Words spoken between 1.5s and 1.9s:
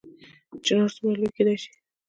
شي؟